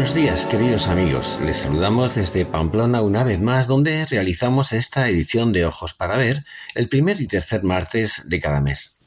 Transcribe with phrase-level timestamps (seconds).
[0.00, 1.38] Buenos días, queridos amigos.
[1.44, 6.46] Les saludamos desde Pamplona una vez más, donde realizamos esta edición de Ojos para Ver
[6.74, 8.98] el primer y tercer martes de cada mes.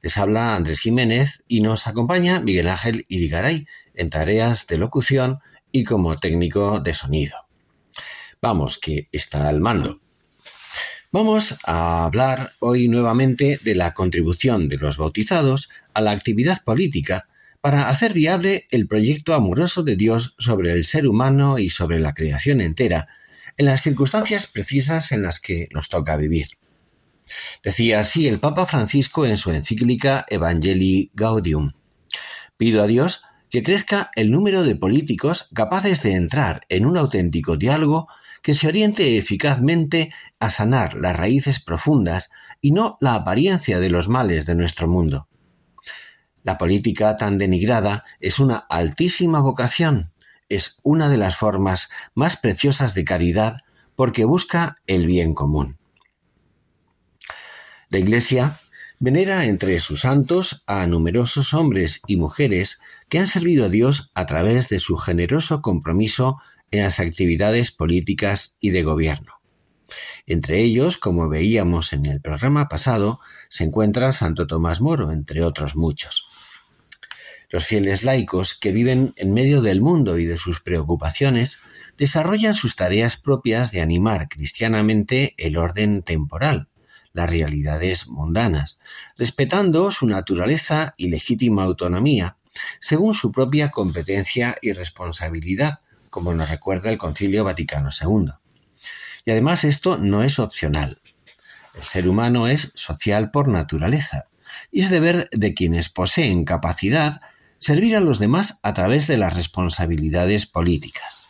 [0.00, 5.40] Les habla Andrés Jiménez y nos acompaña Miguel Ángel Irigaray en tareas de locución
[5.70, 7.36] y como técnico de sonido.
[8.40, 10.00] Vamos, que está al mando.
[11.12, 17.27] Vamos a hablar hoy nuevamente de la contribución de los bautizados a la actividad política
[17.60, 22.14] para hacer viable el proyecto amoroso de Dios sobre el ser humano y sobre la
[22.14, 23.08] creación entera,
[23.56, 26.58] en las circunstancias precisas en las que nos toca vivir.
[27.62, 31.72] Decía así el Papa Francisco en su encíclica Evangelii Gaudium.
[32.56, 37.56] Pido a Dios que crezca el número de políticos capaces de entrar en un auténtico
[37.56, 38.08] diálogo
[38.42, 44.08] que se oriente eficazmente a sanar las raíces profundas y no la apariencia de los
[44.08, 45.27] males de nuestro mundo.
[46.48, 50.12] La política tan denigrada es una altísima vocación,
[50.48, 53.58] es una de las formas más preciosas de caridad
[53.96, 55.76] porque busca el bien común.
[57.90, 58.60] La Iglesia
[58.98, 62.80] venera entre sus santos a numerosos hombres y mujeres
[63.10, 66.38] que han servido a Dios a través de su generoso compromiso
[66.70, 69.34] en las actividades políticas y de gobierno.
[70.24, 73.20] Entre ellos, como veíamos en el programa pasado,
[73.50, 76.37] se encuentra Santo Tomás Moro, entre otros muchos.
[77.50, 81.60] Los fieles laicos, que viven en medio del mundo y de sus preocupaciones,
[81.96, 86.68] desarrollan sus tareas propias de animar cristianamente el orden temporal,
[87.14, 88.78] las realidades mundanas,
[89.16, 92.36] respetando su naturaleza y legítima autonomía,
[92.80, 95.80] según su propia competencia y responsabilidad,
[96.10, 98.32] como nos recuerda el Concilio Vaticano II.
[99.24, 101.00] Y además esto no es opcional.
[101.74, 104.28] El ser humano es social por naturaleza,
[104.70, 107.22] y es deber de quienes poseen capacidad
[107.58, 111.20] servir a los demás a través de las responsabilidades políticas.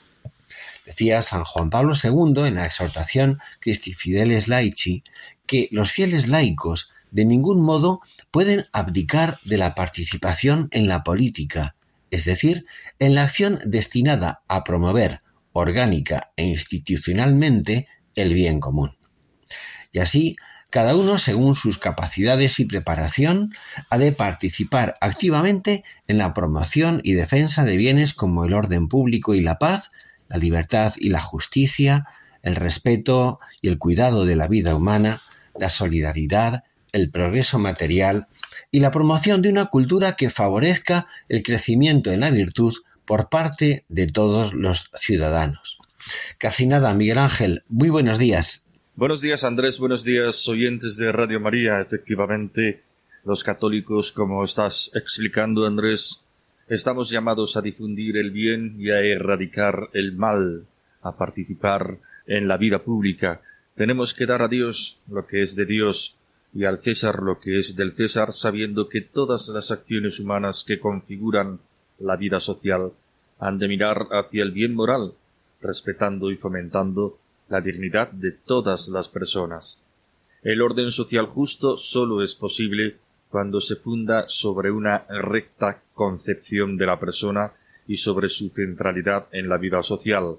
[0.84, 5.04] Decía San Juan Pablo II en la exhortación Christi Fideles Laici
[5.46, 8.00] que los fieles laicos de ningún modo
[8.30, 11.74] pueden abdicar de la participación en la política,
[12.10, 12.66] es decir,
[12.98, 15.22] en la acción destinada a promover
[15.52, 18.96] orgánica e institucionalmente el bien común.
[19.92, 20.36] Y así
[20.70, 23.54] cada uno, según sus capacidades y preparación,
[23.88, 29.34] ha de participar activamente en la promoción y defensa de bienes como el orden público
[29.34, 29.92] y la paz,
[30.28, 32.06] la libertad y la justicia,
[32.42, 35.22] el respeto y el cuidado de la vida humana,
[35.58, 38.28] la solidaridad, el progreso material
[38.70, 42.74] y la promoción de una cultura que favorezca el crecimiento en la virtud
[43.06, 45.78] por parte de todos los ciudadanos.
[46.36, 47.64] Casi nada, Miguel Ángel.
[47.68, 48.67] Muy buenos días.
[48.98, 51.80] Buenos días Andrés, buenos días oyentes de Radio María.
[51.80, 52.82] Efectivamente,
[53.24, 56.24] los católicos, como estás explicando Andrés,
[56.66, 60.66] estamos llamados a difundir el bien y a erradicar el mal,
[61.00, 63.40] a participar en la vida pública.
[63.76, 66.16] Tenemos que dar a Dios lo que es de Dios
[66.52, 70.80] y al César lo que es del César, sabiendo que todas las acciones humanas que
[70.80, 71.60] configuran
[72.00, 72.90] la vida social
[73.38, 75.12] han de mirar hacia el bien moral,
[75.62, 77.16] respetando y fomentando
[77.48, 79.84] la dignidad de todas las personas.
[80.42, 82.96] El orden social justo sólo es posible
[83.30, 87.52] cuando se funda sobre una recta concepción de la persona
[87.86, 90.36] y sobre su centralidad en la vida social.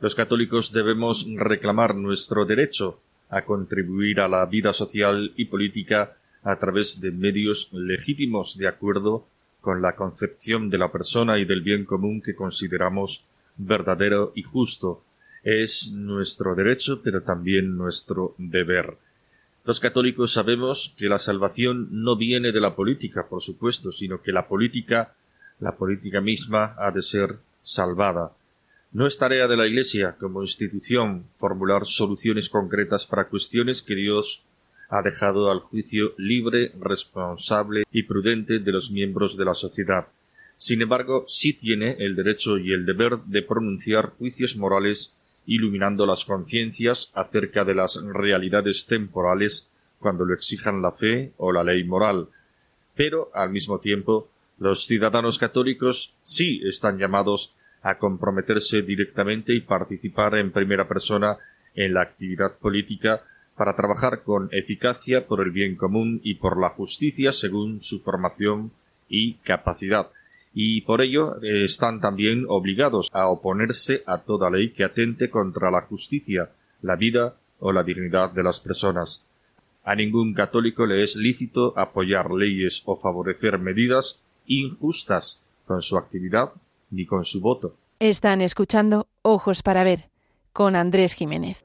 [0.00, 3.00] Los católicos debemos reclamar nuestro derecho
[3.30, 9.26] a contribuir a la vida social y política a través de medios legítimos de acuerdo
[9.60, 13.24] con la concepción de la persona y del bien común que consideramos
[13.56, 15.02] verdadero y justo,
[15.44, 18.96] es nuestro derecho, pero también nuestro deber.
[19.64, 24.32] Los católicos sabemos que la salvación no viene de la política, por supuesto, sino que
[24.32, 25.14] la política,
[25.60, 28.32] la política misma, ha de ser salvada.
[28.92, 34.42] No es tarea de la Iglesia, como institución, formular soluciones concretas para cuestiones que Dios
[34.88, 40.06] ha dejado al juicio libre, responsable y prudente de los miembros de la sociedad.
[40.56, 45.14] Sin embargo, sí tiene el derecho y el deber de pronunciar juicios morales
[45.46, 51.64] iluminando las conciencias acerca de las realidades temporales cuando lo exijan la fe o la
[51.64, 52.28] ley moral.
[52.94, 60.36] Pero, al mismo tiempo, los ciudadanos católicos sí están llamados a comprometerse directamente y participar
[60.36, 61.36] en primera persona
[61.74, 63.22] en la actividad política
[63.56, 68.72] para trabajar con eficacia por el bien común y por la justicia según su formación
[69.08, 70.08] y capacidad.
[70.54, 75.70] Y por ello eh, están también obligados a oponerse a toda ley que atente contra
[75.70, 79.26] la justicia, la vida o la dignidad de las personas.
[79.82, 86.52] A ningún católico le es lícito apoyar leyes o favorecer medidas injustas con su actividad
[86.90, 87.76] ni con su voto.
[87.98, 90.08] Están escuchando Ojos para Ver
[90.52, 91.64] con Andrés Jiménez.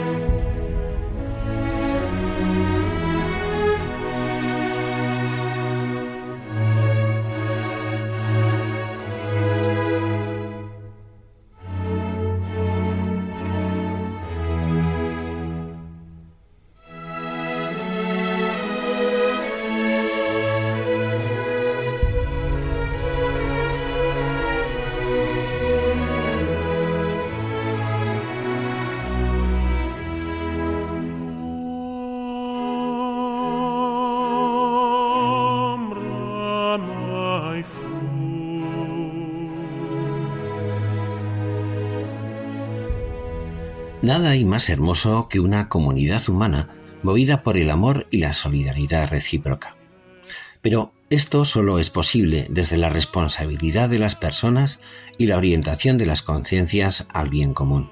[44.11, 46.67] Nada hay más hermoso que una comunidad humana
[47.01, 49.77] movida por el amor y la solidaridad recíproca.
[50.61, 54.81] Pero esto solo es posible desde la responsabilidad de las personas
[55.17, 57.89] y la orientación de las conciencias al bien común.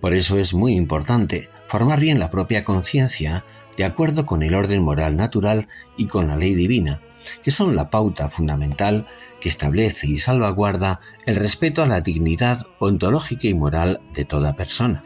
[0.00, 3.44] Por eso es muy importante formar bien la propia conciencia
[3.76, 7.00] de acuerdo con el orden moral natural y con la ley divina,
[7.42, 9.06] que son la pauta fundamental
[9.40, 15.02] que establece y salvaguarda el respeto a la dignidad ontológica y moral de toda persona.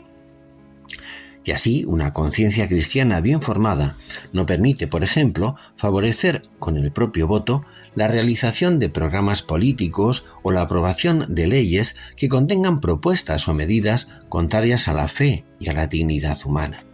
[1.46, 3.94] Y así, una conciencia cristiana bien formada
[4.32, 7.64] no permite, por ejemplo, favorecer con el propio voto
[7.94, 14.12] la realización de programas políticos o la aprobación de leyes que contengan propuestas o medidas
[14.28, 16.85] contrarias a la fe y a la dignidad humana.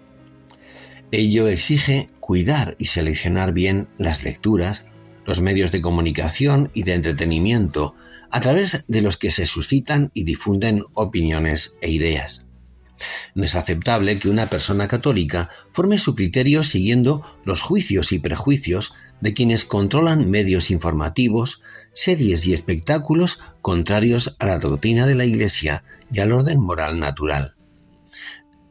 [1.14, 4.86] Ello exige cuidar y seleccionar bien las lecturas,
[5.26, 7.94] los medios de comunicación y de entretenimiento
[8.30, 12.46] a través de los que se suscitan y difunden opiniones e ideas.
[13.34, 18.94] No es aceptable que una persona católica forme su criterio siguiendo los juicios y prejuicios
[19.20, 21.62] de quienes controlan medios informativos,
[21.92, 27.54] series y espectáculos contrarios a la doctrina de la Iglesia y al orden moral natural.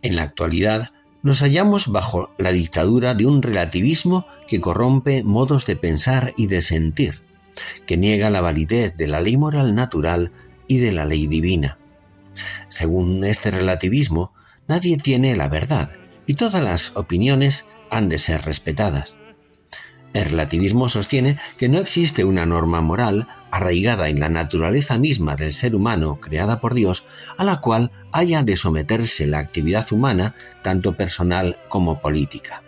[0.01, 0.91] En la actualidad,
[1.23, 6.61] nos hallamos bajo la dictadura de un relativismo que corrompe modos de pensar y de
[6.61, 7.21] sentir,
[7.85, 10.31] que niega la validez de la ley moral natural
[10.67, 11.77] y de la ley divina.
[12.69, 14.33] Según este relativismo,
[14.67, 15.91] nadie tiene la verdad
[16.25, 19.15] y todas las opiniones han de ser respetadas.
[20.13, 25.53] El relativismo sostiene que no existe una norma moral arraigada en la naturaleza misma del
[25.53, 27.05] ser humano creada por Dios,
[27.37, 32.63] a la cual haya de someterse la actividad humana, tanto personal como política.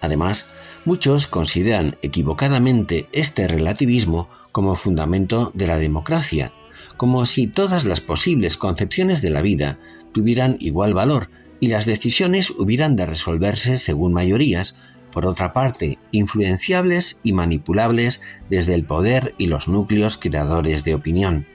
[0.00, 0.46] Además,
[0.84, 6.52] muchos consideran equivocadamente este relativismo como fundamento de la democracia,
[6.96, 9.78] como si todas las posibles concepciones de la vida
[10.12, 11.28] tuvieran igual valor
[11.60, 14.76] y las decisiones hubieran de resolverse según mayorías,
[15.16, 18.20] por otra parte, influenciables y manipulables
[18.50, 21.46] desde el poder y los núcleos creadores de opinión.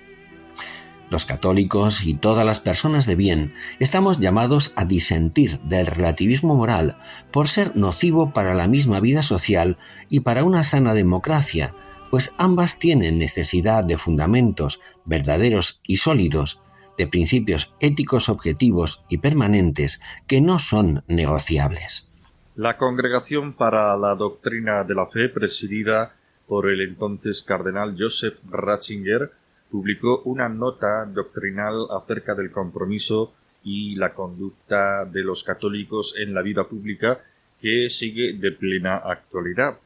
[1.12, 6.98] Los católicos y todas las personas de bien estamos llamados a disentir del relativismo moral
[7.30, 9.78] por ser nocivo para la misma vida social
[10.10, 11.76] y para una sana democracia,
[12.10, 16.62] pues ambas tienen necesidad de fundamentos verdaderos y sólidos,
[16.98, 22.11] de principios éticos objetivos y permanentes que no son negociables.
[22.58, 26.14] La Congregación para la Doctrina de la Fe, presidida
[26.48, 29.32] por el entonces cardenal Joseph Ratzinger,
[29.70, 36.42] publicó una nota doctrinal acerca del compromiso y la conducta de los católicos en la
[36.42, 37.24] vida pública
[37.62, 39.78] que sigue de plena actualidad.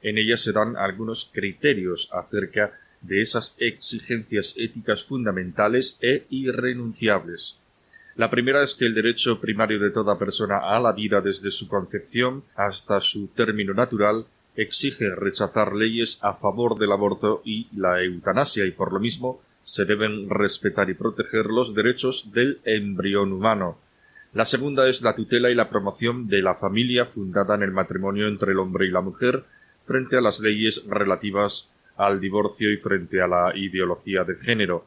[0.00, 7.60] En ella se dan algunos criterios acerca de esas exigencias éticas fundamentales e irrenunciables.
[8.16, 11.66] La primera es que el derecho primario de toda persona a la vida desde su
[11.66, 18.66] concepción hasta su término natural exige rechazar leyes a favor del aborto y la eutanasia
[18.66, 23.78] y por lo mismo se deben respetar y proteger los derechos del embrión humano.
[24.32, 28.28] La segunda es la tutela y la promoción de la familia fundada en el matrimonio
[28.28, 29.44] entre el hombre y la mujer
[29.86, 34.86] frente a las leyes relativas al divorcio y frente a la ideología de género.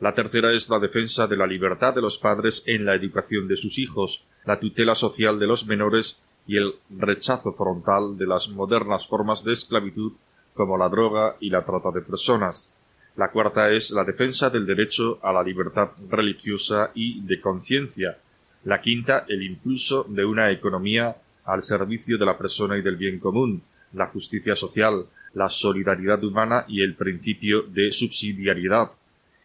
[0.00, 3.56] La tercera es la defensa de la libertad de los padres en la educación de
[3.56, 9.08] sus hijos, la tutela social de los menores y el rechazo frontal de las modernas
[9.08, 10.12] formas de esclavitud
[10.54, 12.74] como la droga y la trata de personas.
[13.16, 18.18] La cuarta es la defensa del derecho a la libertad religiosa y de conciencia.
[18.64, 23.18] La quinta, el impulso de una economía al servicio de la persona y del bien
[23.18, 23.62] común,
[23.94, 28.90] la justicia social, la solidaridad humana y el principio de subsidiariedad.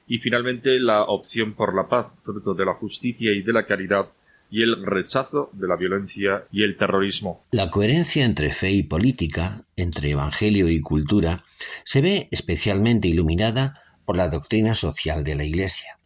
[0.07, 4.09] Y finalmente la opción por la paz, fruto de la justicia y de la caridad,
[4.53, 7.43] y el rechazo de la violencia y el terrorismo.
[7.49, 11.43] La coherencia entre fe y política, entre evangelio y cultura,
[11.83, 15.97] se ve especialmente iluminada por la doctrina social de la Iglesia.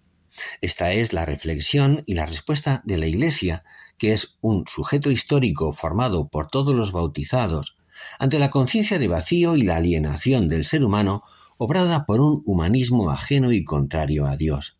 [0.62, 3.64] Esta es la reflexión y la respuesta de la Iglesia,
[3.98, 7.76] que es un sujeto histórico formado por todos los bautizados,
[8.20, 11.24] ante la conciencia de vacío y la alienación del ser humano
[11.58, 14.78] obrada por un humanismo ajeno y contrario a Dios.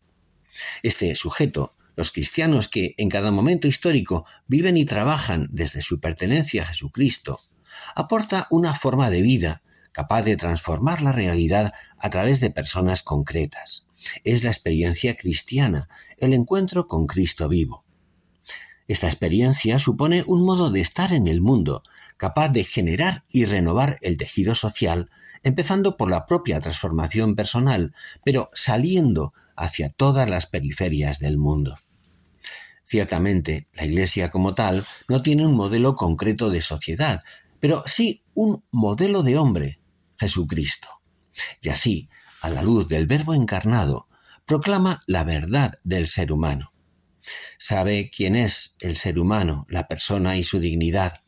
[0.82, 6.62] Este sujeto los cristianos que en cada momento histórico viven y trabajan desde su pertenencia
[6.62, 7.40] a Jesucristo,
[7.96, 13.88] aporta una forma de vida capaz de transformar la realidad a través de personas concretas.
[14.22, 17.84] Es la experiencia cristiana, el encuentro con Cristo vivo.
[18.88, 21.82] Esta experiencia supone un modo de estar en el mundo,
[22.16, 25.10] capaz de generar y renovar el tejido social,
[25.42, 31.76] empezando por la propia transformación personal, pero saliendo hacia todas las periferias del mundo.
[32.84, 37.22] Ciertamente, la Iglesia como tal no tiene un modelo concreto de sociedad,
[37.60, 39.80] pero sí un modelo de hombre,
[40.18, 40.88] Jesucristo.
[41.60, 42.08] Y así,
[42.40, 44.08] a la luz del Verbo encarnado,
[44.46, 46.70] proclama la verdad del ser humano.
[47.58, 51.20] Sabe quién es el ser humano, la persona y su dignidad.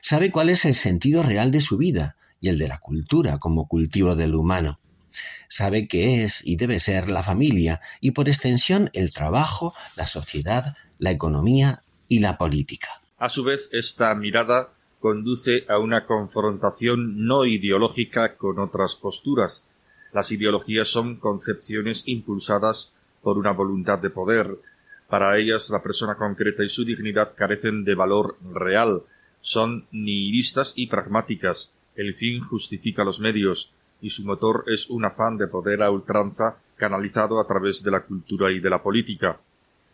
[0.00, 3.68] Sabe cuál es el sentido real de su vida y el de la cultura como
[3.68, 4.80] cultivo del humano.
[5.48, 10.76] Sabe qué es y debe ser la familia y por extensión el trabajo, la sociedad,
[10.98, 13.02] la economía y la política.
[13.18, 19.68] A su vez, esta mirada conduce a una confrontación no ideológica con otras posturas.
[20.12, 24.58] Las ideologías son concepciones impulsadas por una voluntad de poder.
[25.12, 29.02] Para ellas la persona concreta y su dignidad carecen de valor real,
[29.42, 31.74] son nihilistas y pragmáticas.
[31.94, 36.56] El fin justifica los medios, y su motor es un afán de poder a ultranza
[36.76, 39.38] canalizado a través de la cultura y de la política.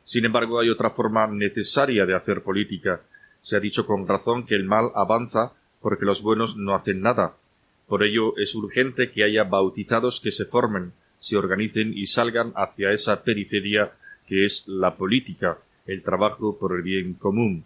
[0.04, 3.00] Sin embargo, hay otra forma necesaria de hacer política.
[3.40, 7.34] Se ha dicho con razón que el mal avanza porque los buenos no hacen nada.
[7.88, 12.92] Por ello es urgente que haya bautizados que se formen, se organicen y salgan hacia
[12.92, 13.97] esa periferia
[14.28, 17.64] que es la política, el trabajo por el bien común.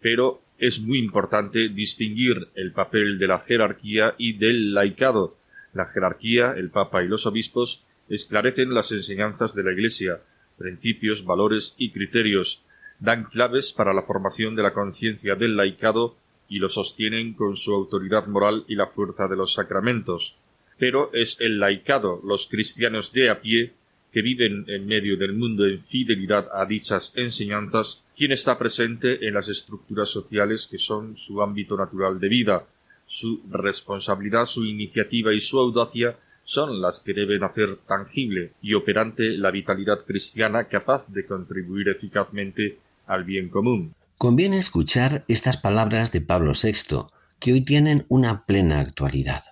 [0.00, 5.36] Pero es muy importante distinguir el papel de la jerarquía y del laicado.
[5.74, 10.20] La jerarquía, el Papa y los obispos, esclarecen las enseñanzas de la Iglesia,
[10.56, 12.64] principios, valores y criterios,
[12.98, 16.16] dan claves para la formación de la conciencia del laicado
[16.48, 20.36] y lo sostienen con su autoridad moral y la fuerza de los sacramentos.
[20.78, 23.74] Pero es el laicado, los cristianos de a pie,
[24.12, 29.34] que viven en medio del mundo en fidelidad a dichas enseñanzas, quien está presente en
[29.34, 32.66] las estructuras sociales que son su ámbito natural de vida,
[33.06, 39.36] su responsabilidad, su iniciativa y su audacia son las que deben hacer tangible y operante
[39.36, 43.94] la vitalidad cristiana capaz de contribuir eficazmente al bien común.
[44.16, 47.06] Conviene escuchar estas palabras de Pablo VI,
[47.38, 49.44] que hoy tienen una plena actualidad.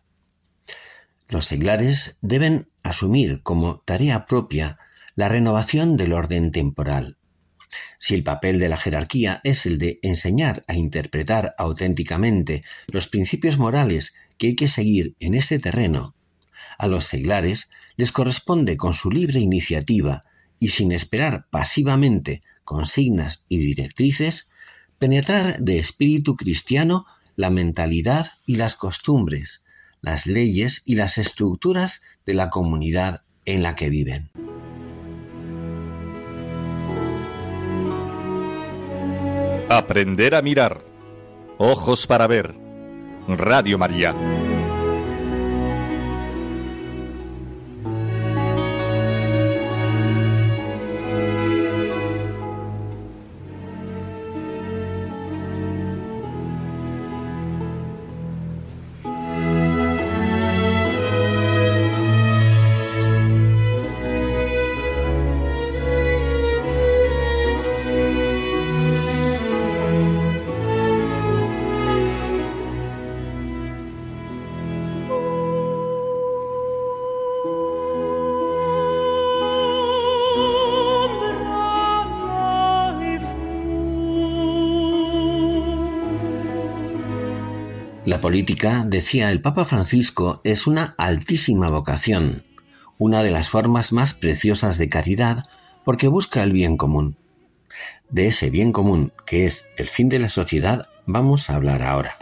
[1.28, 4.78] Los seglares deben asumir como tarea propia
[5.14, 7.16] la renovación del orden temporal.
[7.98, 13.58] Si el papel de la jerarquía es el de enseñar a interpretar auténticamente los principios
[13.58, 16.14] morales que hay que seguir en este terreno,
[16.78, 20.24] a los seglares les corresponde con su libre iniciativa
[20.58, 24.52] y sin esperar pasivamente consignas y directrices,
[24.98, 29.65] penetrar de espíritu cristiano la mentalidad y las costumbres,
[30.06, 34.30] las leyes y las estructuras de la comunidad en la que viven.
[39.68, 40.84] Aprender a mirar.
[41.58, 42.54] Ojos para ver.
[43.26, 44.14] Radio María.
[88.06, 92.44] La política, decía el Papa Francisco, es una altísima vocación,
[92.98, 95.48] una de las formas más preciosas de caridad
[95.84, 97.16] porque busca el bien común.
[98.08, 102.16] De ese bien común, que es el fin de la sociedad, vamos a hablar ahora.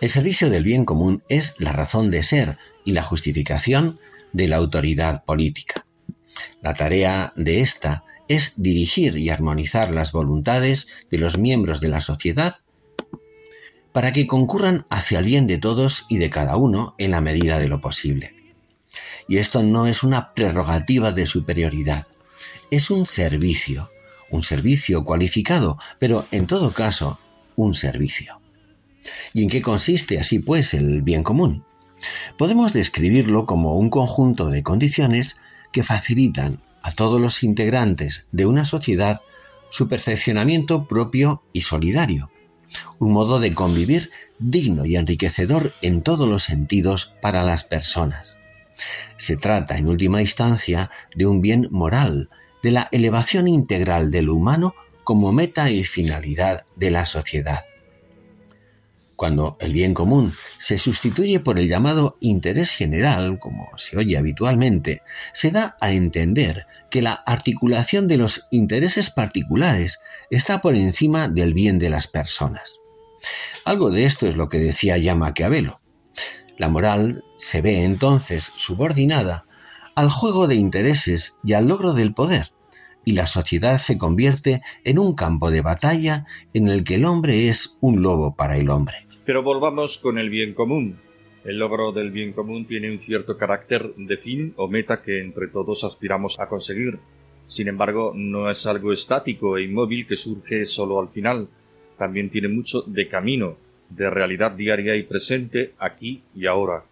[0.00, 3.98] El servicio del bien común es la razón de ser y la justificación
[4.32, 5.84] de la autoridad política.
[6.62, 12.00] La tarea de ésta es dirigir y armonizar las voluntades de los miembros de la
[12.00, 12.56] sociedad
[13.96, 17.58] para que concurran hacia el bien de todos y de cada uno en la medida
[17.58, 18.34] de lo posible.
[19.26, 22.06] Y esto no es una prerrogativa de superioridad,
[22.70, 23.88] es un servicio,
[24.28, 27.18] un servicio cualificado, pero en todo caso,
[27.56, 28.38] un servicio.
[29.32, 31.64] ¿Y en qué consiste así pues el bien común?
[32.36, 35.38] Podemos describirlo como un conjunto de condiciones
[35.72, 39.22] que facilitan a todos los integrantes de una sociedad
[39.70, 42.30] su perfeccionamiento propio y solidario,
[42.98, 48.38] un modo de convivir digno y enriquecedor en todos los sentidos para las personas.
[49.16, 52.28] Se trata, en última instancia, de un bien moral,
[52.62, 57.60] de la elevación integral del humano como meta y finalidad de la sociedad.
[59.16, 65.00] Cuando el bien común se sustituye por el llamado interés general, como se oye habitualmente,
[65.32, 70.00] se da a entender que la articulación de los intereses particulares
[70.30, 72.78] está por encima del bien de las personas.
[73.64, 75.80] Algo de esto es lo que decía ya Maquiavelo.
[76.58, 79.44] La moral se ve entonces subordinada
[79.94, 82.52] al juego de intereses y al logro del poder,
[83.02, 87.48] y la sociedad se convierte en un campo de batalla en el que el hombre
[87.48, 89.05] es un lobo para el hombre.
[89.26, 91.00] Pero volvamos con el bien común.
[91.44, 95.48] El logro del bien común tiene un cierto carácter de fin o meta que entre
[95.48, 97.00] todos aspiramos a conseguir.
[97.46, 101.48] Sin embargo, no es algo estático e inmóvil que surge solo al final.
[101.98, 103.56] También tiene mucho de camino,
[103.90, 106.84] de realidad diaria y presente aquí y ahora.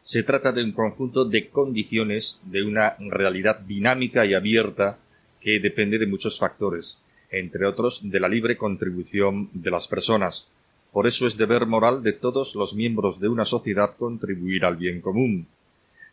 [0.00, 4.98] Se trata de un conjunto de condiciones de una realidad dinámica y abierta
[5.38, 10.50] que depende de muchos factores, entre otros de la libre contribución de las personas.
[10.94, 15.00] Por eso es deber moral de todos los miembros de una sociedad contribuir al bien
[15.00, 15.48] común.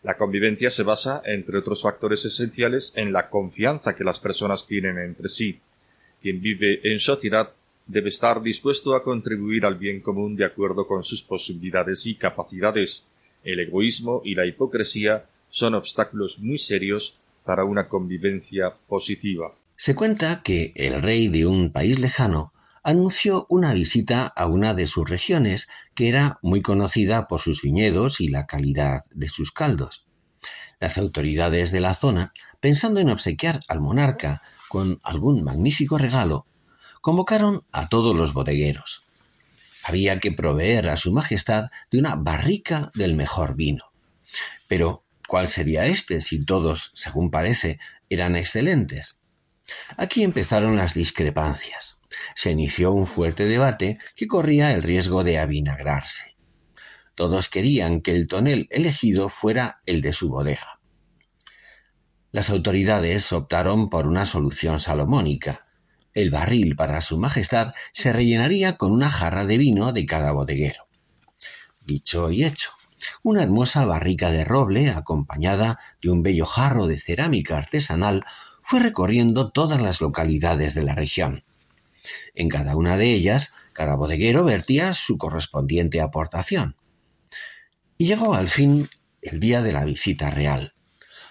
[0.02, 4.98] La convivencia se basa, entre otros factores esenciales, en la confianza que las personas tienen
[4.98, 5.60] entre sí.
[6.20, 7.52] Quien vive en sociedad
[7.86, 13.06] debe estar dispuesto a contribuir al bien común de acuerdo con sus posibilidades y capacidades.
[13.44, 19.54] El egoísmo y la hipocresía son obstáculos muy serios para una convivencia positiva.
[19.76, 22.52] Se cuenta que el rey de un país lejano
[22.84, 28.20] anunció una visita a una de sus regiones que era muy conocida por sus viñedos
[28.20, 30.08] y la calidad de sus caldos.
[30.80, 36.48] Las autoridades de la zona, pensando en obsequiar al monarca con algún magnífico regalo,
[37.02, 39.06] convocaron a todos los bodegueros.
[39.84, 43.92] Había que proveer a su Majestad de una barrica del mejor vino.
[44.68, 49.20] Pero, ¿cuál sería este si todos, según parece, eran excelentes?
[49.98, 52.01] Aquí empezaron las discrepancias
[52.36, 56.36] se inició un fuerte debate que corría el riesgo de avinagrarse.
[57.16, 60.80] Todos querían que el tonel elegido fuera el de su bodega.
[62.32, 65.68] Las autoridades optaron por una solución salomónica.
[66.14, 70.88] El barril para su majestad se rellenaría con una jarra de vino de cada bodeguero.
[71.82, 72.72] Dicho y hecho,
[73.24, 78.26] una hermosa barrica de roble, acompañada de un bello jarro de cerámica artesanal,
[78.62, 81.44] fue recorriendo todas las localidades de la región.
[82.36, 86.76] En cada una de ellas, cada bodeguero vertía su correspondiente aportación.
[87.98, 88.90] Y llegó al fin
[89.22, 90.74] el día de la visita real.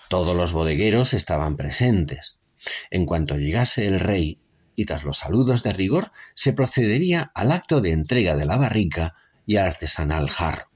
[0.09, 2.41] Todos los bodegueros estaban presentes.
[2.91, 4.41] En cuanto llegase el rey,
[4.75, 9.15] y tras los saludos de rigor, se procedería al acto de entrega de la barrica
[9.47, 10.71] y artesanal jarro.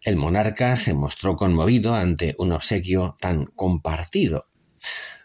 [0.00, 4.48] El monarca se mostró conmovido ante un obsequio tan compartido.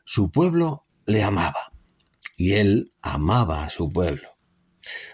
[0.06, 1.74] Su pueblo le amaba
[2.40, 4.30] y él amaba a su pueblo.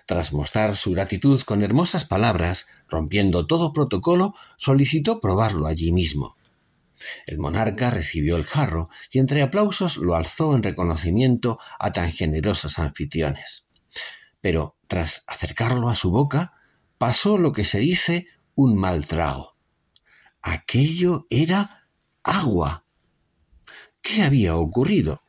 [0.06, 6.38] Tras mostrar su gratitud con hermosas palabras, rompiendo todo protocolo, solicitó probarlo allí mismo.
[7.26, 12.78] El monarca recibió el jarro y entre aplausos lo alzó en reconocimiento a tan generosos
[12.78, 13.66] anfitriones.
[14.40, 16.54] Pero tras acercarlo a su boca,
[17.00, 19.58] pasó lo que se dice un mal trago.
[20.44, 21.88] Aquello era
[22.22, 22.86] agua.
[24.04, 25.25] ¿Qué había ocurrido?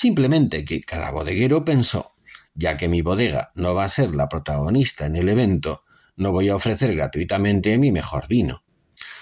[0.00, 2.14] Simplemente que cada bodeguero pensó,
[2.54, 5.82] ya que mi bodega no va a ser la protagonista en el evento,
[6.16, 8.64] no voy a ofrecer gratuitamente mi mejor vino.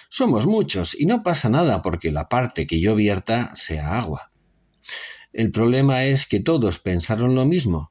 [0.08, 4.30] Somos muchos y no pasa nada porque la parte que yo vierta sea agua.
[5.32, 7.90] El problema es que todos pensaron lo mismo.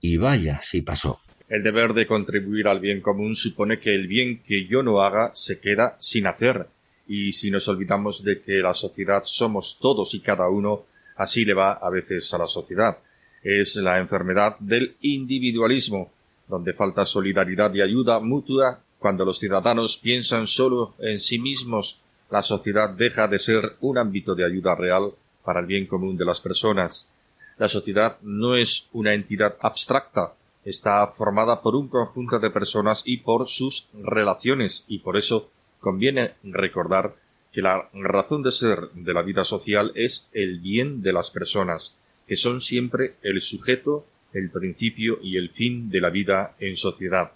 [0.00, 1.18] Y vaya si pasó.
[1.48, 5.32] El deber de contribuir al bien común supone que el bien que yo no haga
[5.34, 6.68] se queda sin hacer,
[7.08, 10.84] y si nos olvidamos de que la sociedad somos todos y cada uno,
[11.20, 12.96] así le va a veces a la sociedad.
[13.42, 16.10] Es la enfermedad del individualismo,
[16.48, 22.42] donde falta solidaridad y ayuda mutua cuando los ciudadanos piensan solo en sí mismos, la
[22.42, 25.12] sociedad deja de ser un ámbito de ayuda real
[25.44, 27.12] para el bien común de las personas.
[27.58, 30.32] La sociedad no es una entidad abstracta,
[30.64, 36.32] está formada por un conjunto de personas y por sus relaciones, y por eso conviene
[36.44, 37.14] recordar
[37.52, 41.98] que la razón de ser de la vida social es el bien de las personas,
[42.26, 47.32] que son siempre el sujeto, el principio y el fin de la vida en sociedad.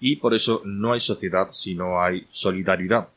[0.00, 3.08] Y por eso no hay sociedad si no hay solidaridad.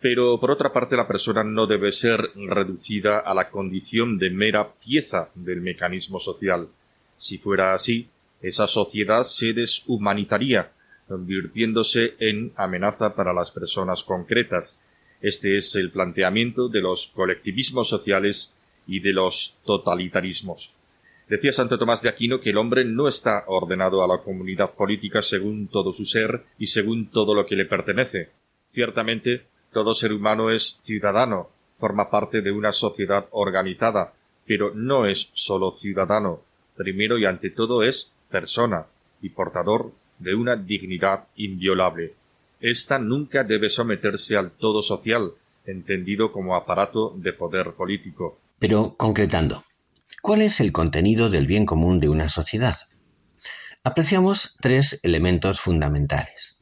[0.00, 4.72] Pero por otra parte la persona no debe ser reducida a la condición de mera
[4.72, 6.68] pieza del mecanismo social.
[7.16, 8.08] Si fuera así,
[8.40, 10.70] esa sociedad se deshumanitaría,
[11.08, 14.80] convirtiéndose en amenaza para las personas concretas.
[15.20, 18.54] Este es el planteamiento de los colectivismos sociales
[18.86, 20.74] y de los totalitarismos.
[21.28, 25.20] Decía Santo Tomás de Aquino que el hombre no está ordenado a la comunidad política
[25.20, 28.30] según todo su ser y según todo lo que le pertenece.
[28.70, 34.14] Ciertamente, todo ser humano es ciudadano, forma parte de una sociedad organizada,
[34.46, 36.40] pero no es solo ciudadano,
[36.76, 38.86] primero y ante todo es persona
[39.20, 42.14] y portador de una dignidad inviolable.
[42.60, 45.32] Esta nunca debe someterse al todo social,
[45.64, 48.40] entendido como aparato de poder político.
[48.58, 49.64] Pero, concretando,
[50.22, 52.76] ¿cuál es el contenido del bien común de una sociedad?
[53.84, 56.58] Apreciamos tres elementos fundamentales.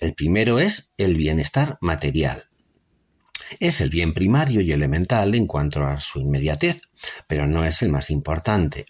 [0.00, 2.44] El primero es el bienestar material.
[3.60, 6.82] Es el bien primario y elemental en cuanto a su inmediatez,
[7.26, 8.86] pero no es el más importante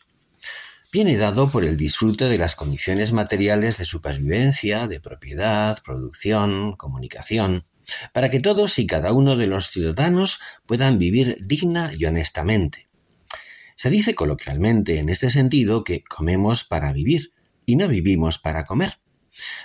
[0.92, 7.64] viene dado por el disfrute de las condiciones materiales de supervivencia, de propiedad, producción, comunicación,
[8.12, 12.88] para que todos y cada uno de los ciudadanos puedan vivir digna y honestamente.
[13.77, 17.33] Se dice coloquialmente en este sentido que comemos para vivir
[17.64, 18.98] y no vivimos para comer.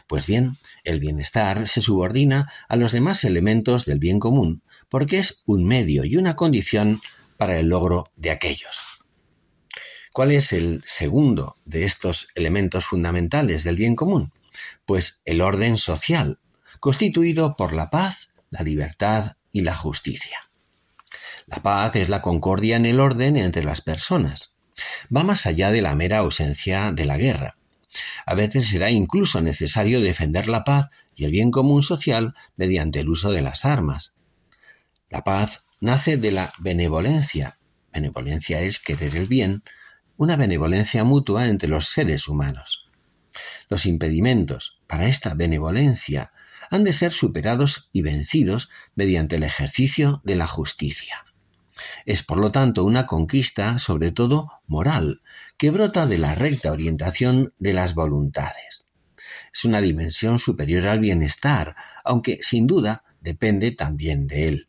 [0.07, 5.41] Pues bien, el bienestar se subordina a los demás elementos del bien común, porque es
[5.45, 7.01] un medio y una condición
[7.37, 9.02] para el logro de aquellos.
[10.13, 14.31] ¿Cuál es el segundo de estos elementos fundamentales del bien común?
[14.85, 16.37] Pues el orden social,
[16.79, 20.51] constituido por la paz, la libertad y la justicia.
[21.47, 24.53] La paz es la concordia en el orden entre las personas.
[25.15, 27.57] Va más allá de la mera ausencia de la guerra.
[28.27, 33.09] A veces será incluso necesario defender la paz y el bien común social mediante el
[33.09, 34.15] uso de las armas.
[35.09, 37.57] La paz nace de la benevolencia.
[37.91, 39.63] Benevolencia es querer el bien,
[40.17, 42.89] una benevolencia mutua entre los seres humanos.
[43.69, 46.31] Los impedimentos para esta benevolencia
[46.69, 51.23] han de ser superados y vencidos mediante el ejercicio de la justicia.
[52.05, 55.21] Es por lo tanto una conquista sobre todo moral,
[55.57, 58.87] que brota de la recta orientación de las voluntades.
[59.53, 64.67] Es una dimensión superior al bienestar, aunque sin duda depende también de él.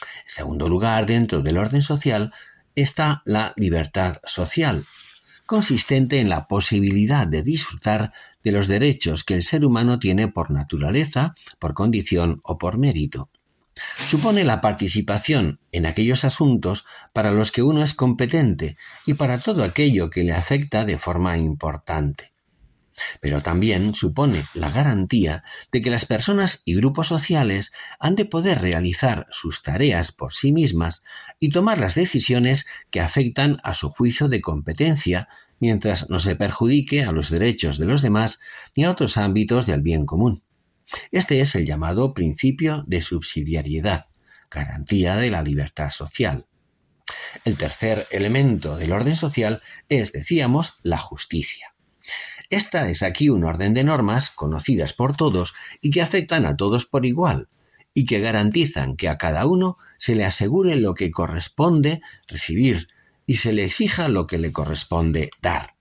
[0.00, 2.32] En segundo lugar, dentro del orden social,
[2.76, 4.84] está la libertad social,
[5.46, 8.12] consistente en la posibilidad de disfrutar
[8.44, 13.28] de los derechos que el ser humano tiene por naturaleza, por condición o por mérito.
[14.08, 19.64] Supone la participación en aquellos asuntos para los que uno es competente y para todo
[19.64, 22.35] aquello que le afecta de forma importante
[23.20, 28.60] pero también supone la garantía de que las personas y grupos sociales han de poder
[28.60, 31.04] realizar sus tareas por sí mismas
[31.38, 35.28] y tomar las decisiones que afectan a su juicio de competencia
[35.58, 38.40] mientras no se perjudique a los derechos de los demás
[38.74, 40.42] ni a otros ámbitos del bien común.
[41.10, 44.06] Este es el llamado principio de subsidiariedad,
[44.50, 46.46] garantía de la libertad social.
[47.44, 51.75] El tercer elemento del orden social es, decíamos, la justicia.
[52.50, 56.86] Esta es aquí un orden de normas conocidas por todos y que afectan a todos
[56.86, 57.48] por igual,
[57.92, 62.88] y que garantizan que a cada uno se le asegure lo que corresponde recibir
[63.26, 65.74] y se le exija lo que le corresponde dar.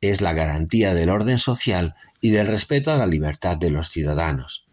[0.00, 4.66] Es la garantía del orden social y del respeto a la libertad de los ciudadanos.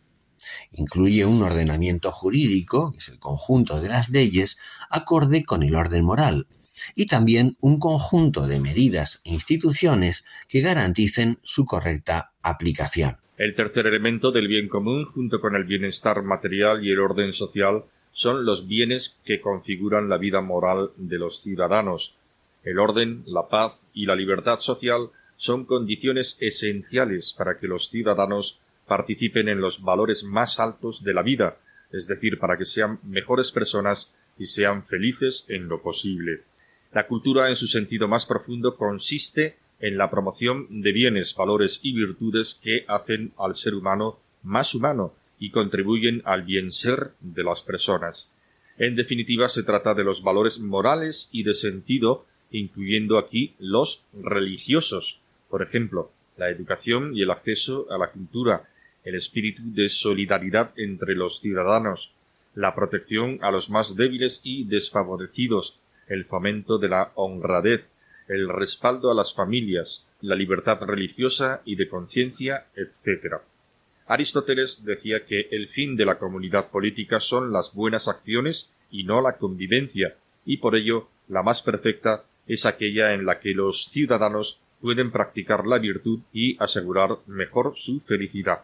[0.72, 4.58] Incluye un ordenamiento jurídico, que es el conjunto de las leyes,
[4.90, 6.48] acorde con el orden moral,
[6.96, 13.18] y también un conjunto de medidas e instituciones que garanticen su correcta aplicación.
[13.38, 17.86] El tercer elemento del bien común, junto con el bienestar material y el orden social,
[18.12, 22.16] son los bienes que configuran la vida moral de los ciudadanos.
[22.64, 28.60] El orden, la paz y la libertad social son condiciones esenciales para que los ciudadanos
[28.86, 31.58] participen en los valores más altos de la vida,
[31.92, 36.42] es decir, para que sean mejores personas y sean felices en lo posible.
[36.94, 41.94] La cultura en su sentido más profundo consiste en la promoción de bienes, valores y
[41.94, 47.62] virtudes que hacen al ser humano más humano y contribuyen al bien ser de las
[47.62, 48.34] personas.
[48.78, 55.20] En definitiva, se trata de los valores morales y de sentido, incluyendo aquí los religiosos,
[55.50, 58.70] por ejemplo, la educación y el acceso a la cultura,
[59.04, 62.14] el espíritu de solidaridad entre los ciudadanos,
[62.54, 67.86] la protección a los más débiles y desfavorecidos, el fomento de la honradez,
[68.28, 73.36] el respaldo a las familias, la libertad religiosa y de conciencia, etc.
[74.08, 79.22] Aristóteles decía que el fin de la comunidad política son las buenas acciones y no
[79.22, 84.60] la convivencia, y por ello la más perfecta es aquella en la que los ciudadanos
[84.82, 88.64] pueden practicar la virtud y asegurar mejor su felicidad.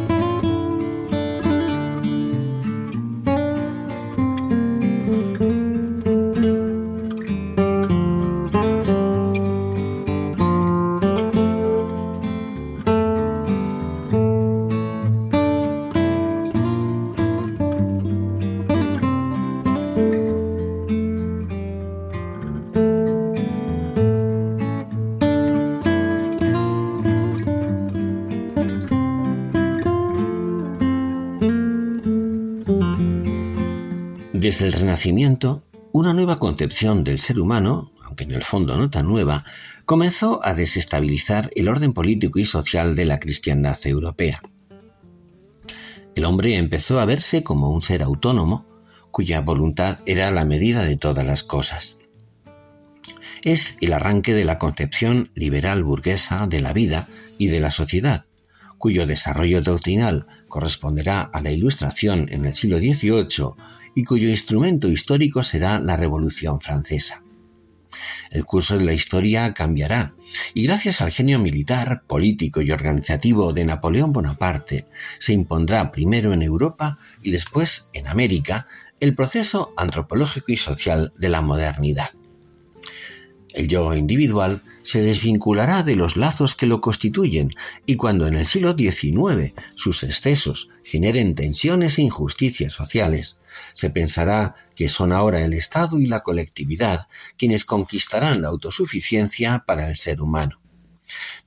[34.51, 39.07] Desde el Renacimiento, una nueva concepción del ser humano, aunque en el fondo no tan
[39.07, 39.45] nueva,
[39.85, 44.41] comenzó a desestabilizar el orden político y social de la cristiandad europea.
[46.15, 48.65] El hombre empezó a verse como un ser autónomo,
[49.09, 51.97] cuya voluntad era la medida de todas las cosas.
[53.43, 58.25] Es el arranque de la concepción liberal burguesa de la vida y de la sociedad,
[58.77, 63.55] cuyo desarrollo doctrinal corresponderá a la Ilustración en el siglo XVIII
[63.95, 67.23] y cuyo instrumento histórico será la Revolución Francesa.
[68.29, 70.13] El curso de la historia cambiará,
[70.53, 74.85] y gracias al genio militar, político y organizativo de Napoleón Bonaparte,
[75.19, 78.67] se impondrá primero en Europa y después en América
[78.99, 82.11] el proceso antropológico y social de la modernidad.
[83.53, 87.51] El yo individual se desvinculará de los lazos que lo constituyen
[87.85, 93.37] y cuando en el siglo XIX sus excesos generen tensiones e injusticias sociales,
[93.73, 99.89] se pensará que son ahora el Estado y la colectividad quienes conquistarán la autosuficiencia para
[99.89, 100.61] el ser humano.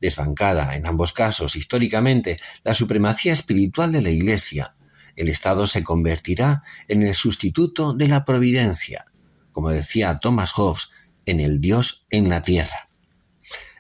[0.01, 4.75] Desbancada en ambos casos históricamente la supremacía espiritual de la Iglesia,
[5.17, 9.07] el Estado se convertirá en el sustituto de la providencia,
[9.53, 10.91] como decía Thomas Hobbes,
[11.27, 12.89] en el Dios en la tierra.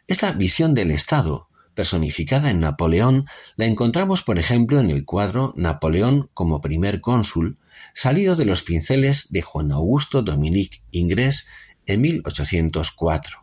[0.06, 6.30] Esta visión del Estado, personificada en Napoleón, la encontramos, por ejemplo, en el cuadro Napoleón
[6.34, 7.58] como primer cónsul,
[7.94, 11.48] salido de los pinceles de Juan Augusto Dominique Ingres
[11.86, 13.38] en 1804.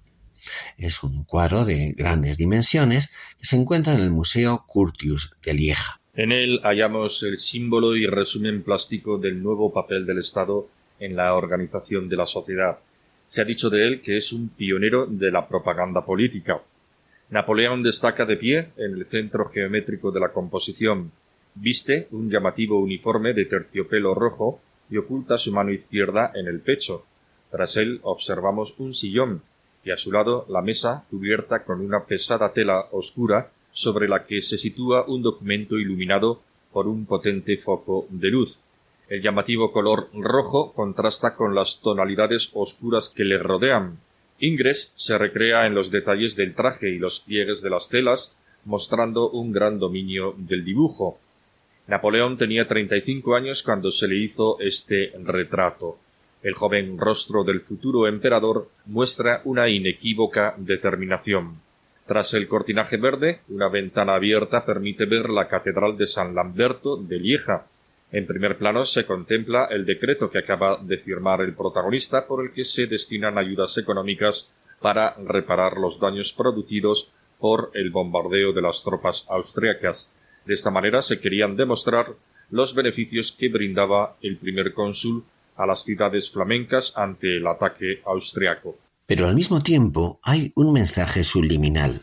[0.77, 5.99] Es un cuadro de grandes dimensiones que se encuentra en el Museo Curtius de Lieja.
[6.13, 10.67] En él hallamos el símbolo y resumen plástico del nuevo papel del Estado
[10.99, 12.79] en la organización de la sociedad.
[13.25, 16.61] Se ha dicho de él que es un pionero de la propaganda política.
[17.31, 21.13] Napoleón destaca de pie en el centro geométrico de la composición.
[21.55, 27.05] Viste un llamativo uniforme de terciopelo rojo y oculta su mano izquierda en el pecho.
[27.49, 29.43] Tras él observamos un sillón
[29.85, 34.41] y a su lado la mesa cubierta con una pesada tela oscura sobre la que
[34.41, 36.41] se sitúa un documento iluminado
[36.73, 38.59] por un potente foco de luz.
[39.07, 43.99] El llamativo color rojo contrasta con las tonalidades oscuras que le rodean.
[44.41, 49.29] Ingres se recrea en los detalles del traje y los pliegues de las telas, mostrando
[49.29, 51.19] un gran dominio del dibujo.
[51.85, 55.99] Napoleón tenía treinta y cinco años cuando se le hizo este retrato.
[56.41, 61.61] El joven rostro del futuro emperador muestra una inequívoca determinación.
[62.07, 67.19] Tras el cortinaje verde, una ventana abierta permite ver la Catedral de San Lamberto de
[67.19, 67.67] Lieja,
[68.11, 72.51] en primer plano se contempla el decreto que acaba de firmar el protagonista por el
[72.51, 78.83] que se destinan ayudas económicas para reparar los daños producidos por el bombardeo de las
[78.83, 80.13] tropas austriacas.
[80.45, 82.07] De esta manera se querían demostrar
[82.49, 85.23] los beneficios que brindaba el primer cónsul
[85.55, 88.77] a las ciudades flamencas ante el ataque austriaco.
[89.05, 92.01] Pero al mismo tiempo hay un mensaje subliminal.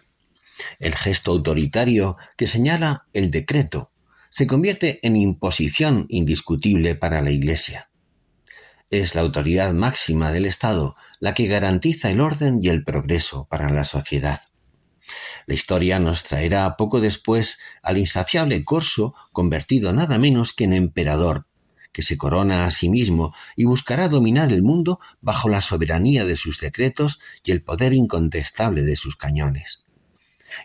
[0.79, 3.91] El gesto autoritario que señala el decreto
[4.31, 7.91] se convierte en imposición indiscutible para la Iglesia.
[8.91, 13.71] Es la autoridad máxima del Estado la que garantiza el orden y el progreso para
[13.71, 14.41] la sociedad.
[15.47, 21.47] La historia nos traerá poco después al insaciable Corso convertido nada menos que en emperador,
[21.93, 26.37] que se corona a sí mismo y buscará dominar el mundo bajo la soberanía de
[26.37, 29.88] sus decretos y el poder incontestable de sus cañones.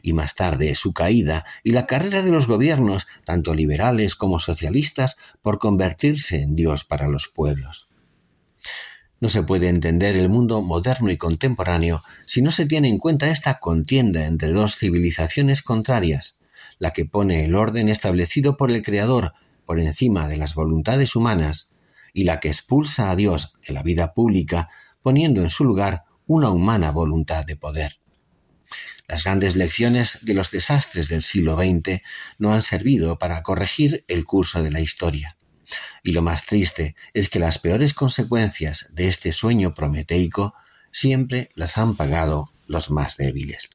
[0.01, 5.17] Y más tarde su caída y la carrera de los gobiernos, tanto liberales como socialistas,
[5.41, 7.89] por convertirse en Dios para los pueblos.
[9.19, 13.29] No se puede entender el mundo moderno y contemporáneo si no se tiene en cuenta
[13.29, 16.41] esta contienda entre dos civilizaciones contrarias,
[16.77, 19.33] la que pone el orden establecido por el Creador
[19.65, 21.71] por encima de las voluntades humanas
[22.13, 24.69] y la que expulsa a Dios de la vida pública
[25.01, 28.02] poniendo en su lugar una humana voluntad de poder.
[29.07, 32.01] Las grandes lecciones de los desastres del siglo XX
[32.37, 35.35] no han servido para corregir el curso de la historia.
[36.03, 40.53] Y lo más triste es que las peores consecuencias de este sueño prometeico
[40.91, 43.71] siempre las han pagado los más débiles.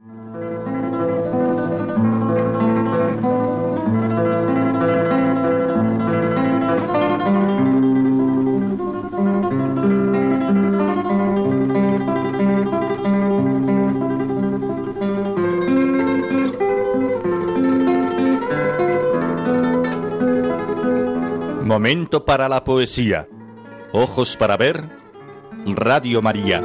[21.78, 23.28] Momento para la poesía.
[23.92, 24.82] Ojos para ver.
[25.64, 26.58] Radio María.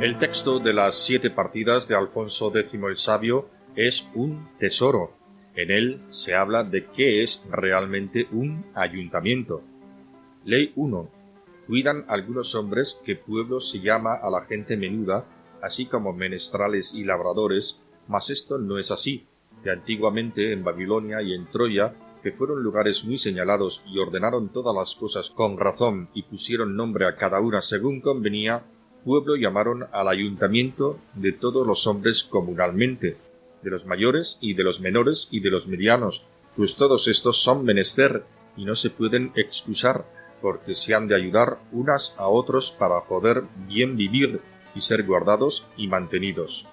[0.00, 5.17] El texto de las siete partidas de Alfonso X el Sabio es un tesoro
[5.58, 9.60] en él se habla de qué es realmente un ayuntamiento.
[10.44, 11.08] Ley 1.
[11.66, 15.24] Cuidan algunos hombres que pueblo se llama a la gente menuda,
[15.60, 19.26] así como menestrales y labradores, mas esto no es así,
[19.64, 21.92] que antiguamente en Babilonia y en Troya,
[22.22, 27.06] que fueron lugares muy señalados y ordenaron todas las cosas con razón y pusieron nombre
[27.06, 28.62] a cada una según convenía,
[29.04, 33.16] pueblo llamaron al ayuntamiento de todos los hombres comunalmente,
[33.62, 36.22] de los mayores y de los menores y de los medianos,
[36.56, 38.24] pues todos estos son menester
[38.56, 40.04] y no se pueden excusar,
[40.42, 44.40] porque se han de ayudar unas a otros para poder bien vivir
[44.74, 46.66] y ser guardados y mantenidos.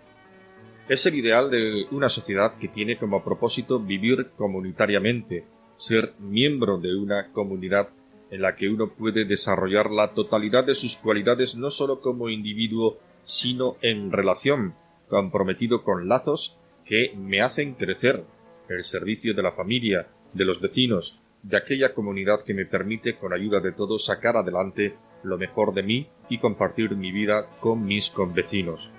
[0.87, 5.45] Es el ideal de una sociedad que tiene como propósito vivir comunitariamente,
[5.75, 7.89] ser miembro de una comunidad
[8.29, 12.97] en la que uno puede desarrollar la totalidad de sus cualidades no sólo como individuo,
[13.23, 14.75] sino en relación,
[15.09, 18.23] comprometido con lazos que me hacen crecer
[18.69, 23.33] el servicio de la familia, de los vecinos, de aquella comunidad que me permite con
[23.33, 28.09] ayuda de todos sacar adelante lo mejor de mí y compartir mi vida con mis
[28.09, 28.91] convecinos.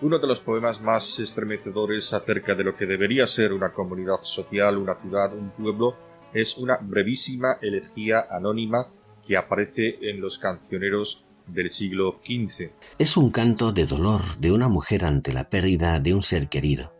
[0.00, 4.76] Uno de los poemas más estremecedores acerca de lo que debería ser una comunidad social,
[4.76, 5.96] una ciudad, un pueblo,
[6.32, 8.88] es una brevísima elegía anónima
[9.26, 12.70] que aparece en los cancioneros del siglo XV.
[12.98, 16.92] Es un canto de dolor de una mujer ante la pérdida de un ser querido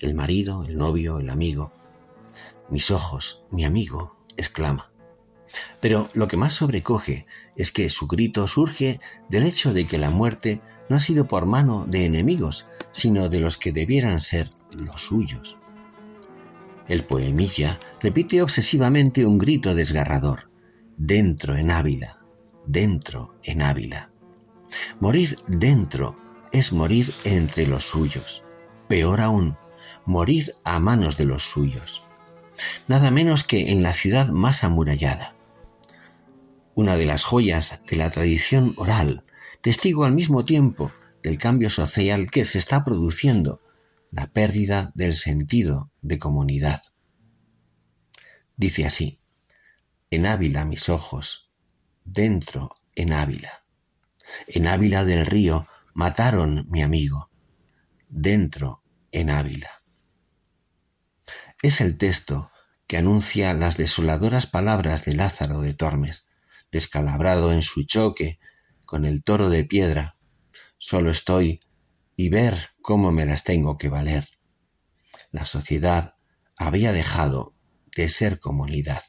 [0.00, 1.72] el marido, el novio, el amigo.
[2.68, 4.90] Mis ojos, mi amigo, exclama.
[5.80, 10.10] Pero lo que más sobrecoge es que su grito surge del hecho de que la
[10.10, 14.48] muerte no ha sido por mano de enemigos, sino de los que debieran ser
[14.84, 15.58] los suyos.
[16.88, 20.50] El poemilla repite obsesivamente un grito desgarrador,
[20.96, 22.18] dentro en Ávila,
[22.66, 24.10] dentro en Ávila.
[24.98, 26.16] Morir dentro
[26.52, 28.42] es morir entre los suyos.
[28.90, 29.56] Peor aún,
[30.04, 32.02] morir a manos de los suyos,
[32.88, 35.36] nada menos que en la ciudad más amurallada.
[36.74, 39.22] Una de las joyas de la tradición oral,
[39.60, 40.90] testigo al mismo tiempo
[41.22, 43.62] del cambio social que se está produciendo,
[44.10, 46.82] la pérdida del sentido de comunidad.
[48.56, 49.20] Dice así,
[50.10, 51.48] en Ávila mis ojos,
[52.04, 53.60] dentro en Ávila.
[54.48, 57.30] En Ávila del río mataron mi amigo,
[58.08, 58.79] dentro
[59.12, 59.70] en Ávila.
[61.62, 62.50] Es el texto
[62.86, 66.26] que anuncia las desoladoras palabras de Lázaro de Tormes,
[66.72, 68.40] descalabrado en su choque
[68.84, 70.16] con el toro de piedra.
[70.78, 71.60] Solo estoy
[72.16, 74.28] y ver cómo me las tengo que valer.
[75.30, 76.16] La sociedad
[76.56, 77.54] había dejado
[77.94, 79.02] de ser comunidad.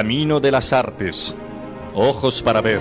[0.00, 1.36] Camino de las Artes.
[1.92, 2.80] Ojos para ver.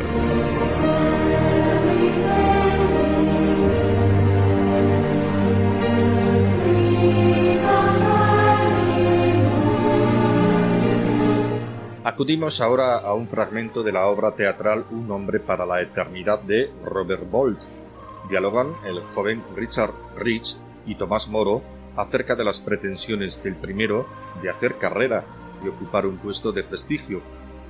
[12.05, 16.71] Acudimos ahora a un fragmento de la obra teatral Un hombre para la eternidad de
[16.85, 17.59] Robert Bolt.
[18.29, 20.55] Dialogan el joven Richard Rich
[20.85, 21.61] y Tomás Moro
[21.97, 24.05] acerca de las pretensiones del primero
[24.41, 25.25] de hacer carrera
[25.67, 27.21] ocupar un puesto de prestigio.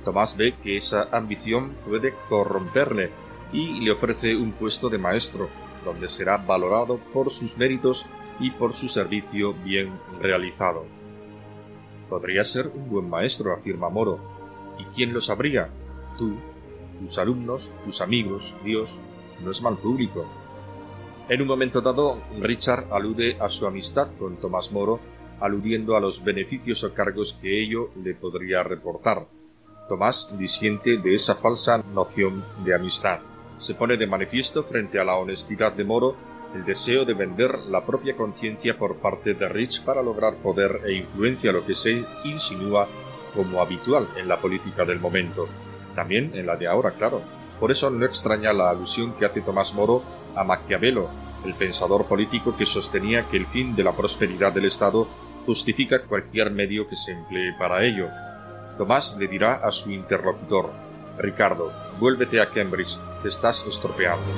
[0.04, 3.10] Tomás ve que esa ambición puede corromperle
[3.52, 5.48] y le ofrece un puesto de maestro,
[5.84, 8.06] donde será valorado por sus méritos
[8.38, 10.84] y por su servicio bien realizado.
[12.08, 14.18] Podría ser un buen maestro, afirma Moro.
[14.78, 15.68] ¿Y quién lo sabría?
[16.16, 16.34] Tú,
[17.00, 18.88] tus alumnos, tus amigos, Dios,
[19.44, 20.26] no es mal público.
[21.28, 24.98] En un momento dado, Richard alude a su amistad con Tomás Moro
[25.40, 29.26] aludiendo a los beneficios o cargos que ello le podría reportar.
[29.88, 33.20] Tomás disiente de esa falsa noción de amistad.
[33.58, 36.16] Se pone de manifiesto frente a la honestidad de Moro
[36.54, 40.94] el deseo de vender la propia conciencia por parte de Rich para lograr poder e
[40.94, 42.88] influencia, lo que se insinúa
[43.34, 45.48] como habitual en la política del momento.
[45.94, 47.22] También en la de ahora, claro.
[47.60, 50.02] Por eso no extraña la alusión que hace Tomás Moro
[50.34, 51.08] a Maquiavelo,
[51.44, 55.08] el pensador político que sostenía que el fin de la prosperidad del Estado
[55.50, 58.08] justifica cualquier medio que se emplee para ello.
[58.78, 60.70] Tomás le dirá a su interlocutor,
[61.18, 64.30] Ricardo, vuélvete a Cambridge, te estás estropeando.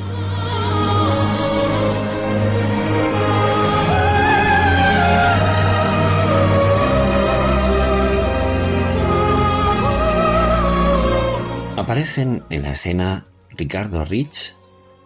[11.76, 14.56] Aparecen en la escena Ricardo Rich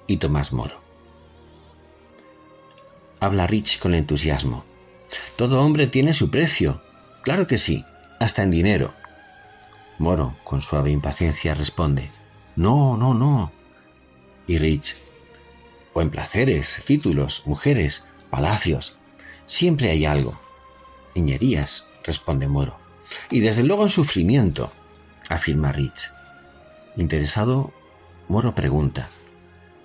[0.07, 0.81] y Tomás Moro.
[3.19, 4.76] Habla Rich con entusiasmo.
[5.37, 6.83] Todo hombre tiene su precio.
[7.23, 7.85] Claro que sí,
[8.19, 8.95] hasta en dinero.
[9.99, 12.11] Moro, con suave impaciencia, responde,
[12.55, 13.53] No, no, no.
[14.47, 14.97] Y Rich,
[15.93, 18.99] o en placeres, títulos, mujeres, palacios.
[19.47, 20.39] Siempre hay algo.
[21.15, 22.79] Niñerías, responde Moro.
[23.31, 24.71] Y desde luego en sufrimiento,
[25.29, 26.11] afirma Rich.
[26.97, 27.73] Interesado,
[28.29, 29.09] Moro pregunta,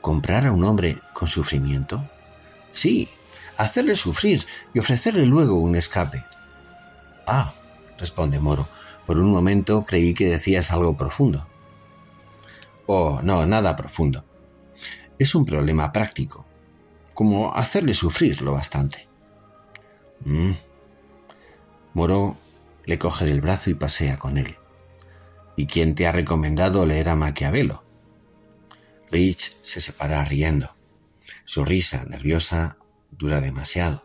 [0.01, 2.09] ¿comprar a un hombre con sufrimiento?
[2.71, 3.07] Sí,
[3.61, 6.23] hacerle sufrir y ofrecerle luego un escape.
[7.27, 7.53] Ah,
[7.97, 8.67] responde Moro,
[9.05, 11.47] por un momento creí que decías algo profundo.
[12.87, 14.25] Oh, no, nada profundo.
[15.19, 16.45] Es un problema práctico,
[17.13, 19.07] como hacerle sufrir lo bastante.
[20.25, 20.53] Mm.
[21.93, 22.37] Moro
[22.85, 24.55] le coge del brazo y pasea con él.
[25.55, 27.83] ¿Y quién te ha recomendado leer a Maquiavelo?
[29.11, 30.73] Rich se separa riendo.
[31.45, 32.77] Su risa nerviosa
[33.11, 34.03] dura demasiado.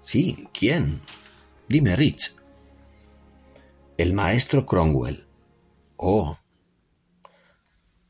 [0.00, 1.00] Sí, ¿quién?
[1.68, 2.34] Dime, Rich.
[3.96, 5.28] El maestro Cromwell.
[5.96, 6.38] Oh.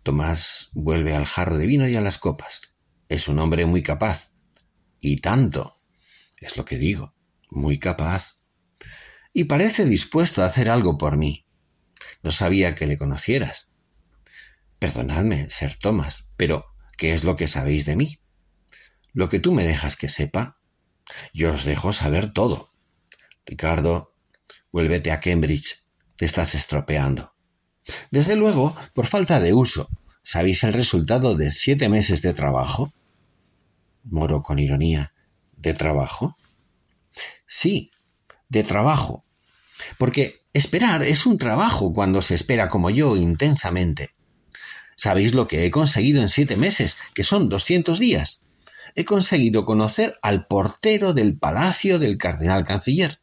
[0.03, 2.72] Tomás vuelve al jarro de vino y a las copas.
[3.09, 4.33] Es un hombre muy capaz.
[5.01, 5.78] Y tanto.
[6.41, 7.12] Es lo que digo.
[7.51, 8.39] Muy capaz.
[9.35, 11.47] Y parece dispuesto a hacer algo por mí.
[12.22, 13.70] No sabía que le conocieras.
[14.78, 16.66] Perdonadme, Sir Thomas, pero
[16.97, 18.21] ¿qué es lo que sabéis de mí?
[19.12, 20.58] Lo que tú me dejas que sepa,
[21.32, 22.72] yo os dejo saber todo.
[23.44, 24.14] Ricardo,
[24.70, 25.84] vuélvete a Cambridge,
[26.16, 27.34] te estás estropeando.
[28.10, 29.88] Desde luego, por falta de uso.
[30.22, 32.92] ¿Sabéis el resultado de siete meses de trabajo?
[34.04, 35.12] Moro con ironía.
[35.56, 36.36] ¿De trabajo?
[37.46, 37.90] Sí,
[38.48, 39.24] de trabajo.
[39.98, 44.10] Porque esperar es un trabajo cuando se espera como yo intensamente.
[44.96, 48.44] ¿Sabéis lo que he conseguido en siete meses, que son doscientos días?
[48.95, 53.20] He conseguido conocer al portero del palacio del cardenal canciller,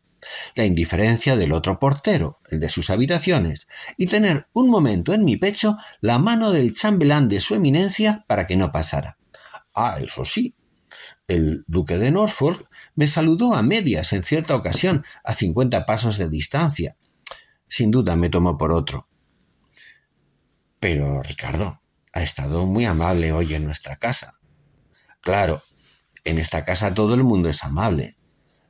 [0.55, 3.67] la indiferencia del otro portero, el de sus habitaciones,
[3.97, 8.47] y tener un momento en mi pecho la mano del chambelán de su eminencia para
[8.47, 9.17] que no pasara.
[9.73, 10.55] Ah, eso sí.
[11.27, 16.29] El duque de Norfolk me saludó a medias en cierta ocasión, a cincuenta pasos de
[16.29, 16.97] distancia.
[17.67, 19.07] Sin duda me tomó por otro.
[20.79, 21.81] Pero Ricardo
[22.13, 24.38] ha estado muy amable hoy en nuestra casa.
[25.21, 25.61] Claro,
[26.23, 28.17] en esta casa todo el mundo es amable.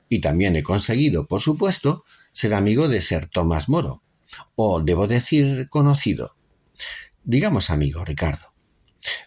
[0.08, 4.02] Y también he conseguido, por supuesto, ser amigo de Sir Tomás Moro.
[4.56, 6.36] O debo decir conocido.
[7.24, 8.54] Digamos amigo, Ricardo.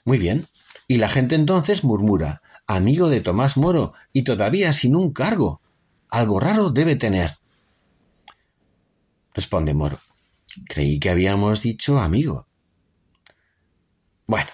[0.04, 0.46] Muy bien.
[0.88, 5.60] Y la gente entonces murmura, amigo de Tomás Moro y todavía sin un cargo.
[6.10, 7.38] Algo raro debe tener.
[9.34, 9.98] Responde Moro.
[10.68, 12.46] Creí que habíamos dicho amigo.
[14.26, 14.50] Bueno,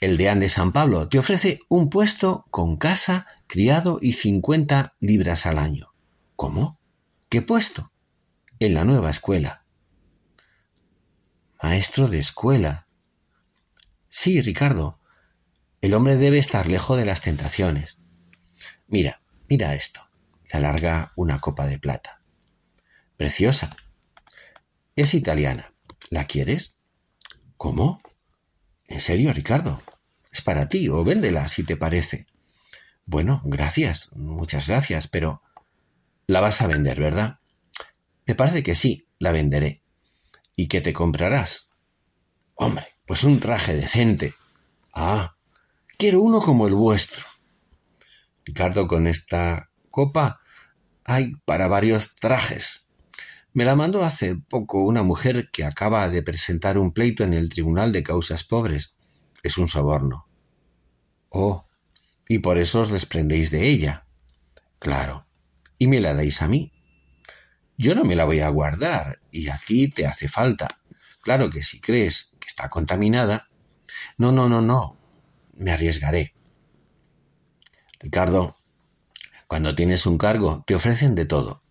[0.00, 5.44] el deán de San Pablo te ofrece un puesto con casa, criado y cincuenta libras
[5.44, 5.92] al año.
[6.36, 6.80] ¿Cómo?
[7.28, 7.92] ¿Qué puesto?
[8.58, 9.64] En la nueva escuela.
[11.62, 12.88] Maestro de escuela.
[14.08, 14.98] Sí, Ricardo.
[15.82, 18.00] El hombre debe estar lejos de las tentaciones.
[18.86, 20.08] Mira, mira esto.
[20.44, 22.22] Le alarga una copa de plata.
[23.18, 23.76] Preciosa.
[24.96, 25.70] Es italiana.
[26.08, 26.82] ¿La quieres?
[27.58, 28.00] ¿Cómo?
[28.90, 29.80] ¿En serio, Ricardo?
[30.32, 32.26] Es para ti, o véndela si te parece.
[33.06, 35.42] Bueno, gracias, muchas gracias, pero...
[36.26, 37.38] La vas a vender, ¿verdad?
[38.26, 39.82] Me parece que sí, la venderé.
[40.56, 41.76] ¿Y qué te comprarás?
[42.54, 44.34] Hombre, pues un traje decente.
[44.92, 45.36] Ah,
[45.96, 47.24] quiero uno como el vuestro.
[48.44, 50.40] Ricardo, con esta copa
[51.04, 52.89] hay para varios trajes.
[53.52, 57.48] Me la mandó hace poco una mujer que acaba de presentar un pleito en el
[57.48, 58.96] Tribunal de Causas Pobres.
[59.42, 60.28] Es un soborno.
[61.30, 61.66] Oh,
[62.28, 64.06] y por eso os desprendéis de ella.
[64.78, 65.26] Claro.
[65.78, 66.72] Y me la dais a mí.
[67.76, 70.68] Yo no me la voy a guardar, y a ti te hace falta.
[71.22, 73.48] Claro que si crees que está contaminada.
[74.16, 74.96] No, no, no, no.
[75.54, 76.34] Me arriesgaré.
[77.98, 78.56] Ricardo,
[79.48, 81.64] cuando tienes un cargo, te ofrecen de todo.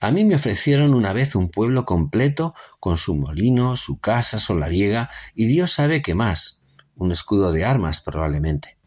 [0.00, 5.10] A mí me ofrecieron una vez un pueblo completo con su molino, su casa solariega
[5.34, 6.62] y Dios sabe qué más,
[6.94, 8.78] un escudo de armas probablemente.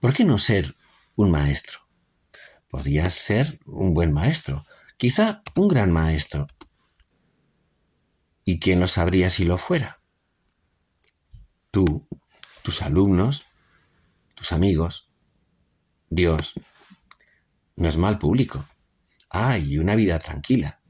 [0.00, 0.76] ¿Por qué no ser
[1.16, 1.80] un maestro?
[2.68, 4.64] Podrías ser un buen maestro,
[4.96, 6.46] quizá un gran maestro.
[8.44, 10.00] ¿Y quién lo sabría si lo fuera?
[11.70, 12.06] Tú,
[12.62, 13.46] tus alumnos,
[14.34, 15.10] tus amigos,
[16.08, 16.54] Dios.
[17.76, 18.64] No es mal público.
[19.30, 20.80] Ah, y una vida tranquila.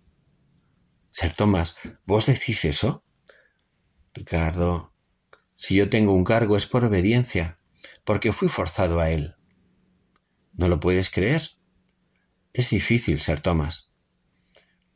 [1.11, 3.05] Ser Tomás, ¿vos decís eso?
[4.15, 4.95] Ricardo,
[5.57, 7.59] si yo tengo un cargo es por obediencia,
[8.05, 9.35] porque fui forzado a él.
[10.53, 11.43] ¿No lo puedes creer?
[12.53, 13.93] Es difícil ser Tomás.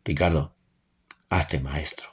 [0.04, 0.56] Ricardo,
[1.28, 2.12] hazte maestro.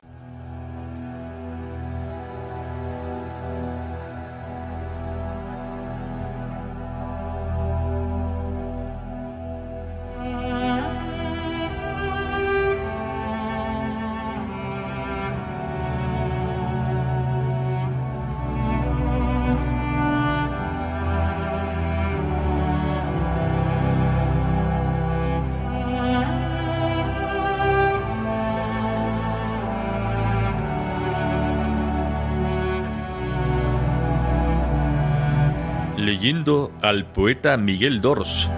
[36.81, 38.49] Al poeta Miguel Dors.